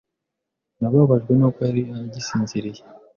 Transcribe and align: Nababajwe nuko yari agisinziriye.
Nababajwe 0.79 1.31
nuko 1.35 1.59
yari 1.67 1.81
agisinziriye. 1.97 2.81